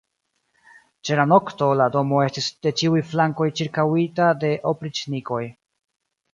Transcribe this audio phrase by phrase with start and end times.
[1.09, 5.47] Ĉe la nokto la domo estis de ĉiuj flankoj ĉirkaŭita de opriĉnikoj.